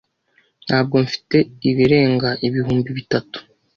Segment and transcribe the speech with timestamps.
[0.65, 1.37] Ntabwo mfite
[1.69, 3.37] ibirenga ibihumbi bitatu.